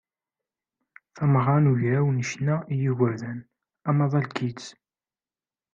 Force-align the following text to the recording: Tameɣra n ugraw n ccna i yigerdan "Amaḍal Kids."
Tameɣra 1.15 1.57
n 1.59 1.69
ugraw 1.71 2.07
n 2.11 2.19
ccna 2.29 2.57
i 2.73 2.75
yigerdan 2.81 3.39
"Amaḍal 3.89 4.27
Kids." 4.35 4.65